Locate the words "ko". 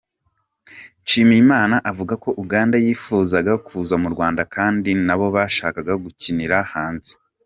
2.23-2.29